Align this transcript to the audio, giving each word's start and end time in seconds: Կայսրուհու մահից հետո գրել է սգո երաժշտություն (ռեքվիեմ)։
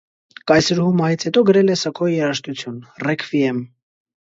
Կայսրուհու 0.51 0.93
մահից 1.01 1.25
հետո 1.27 1.43
գրել 1.51 1.69
է 1.75 1.77
սգո 1.83 2.09
երաժշտություն 2.15 2.83
(ռեքվիեմ)։ 3.07 3.65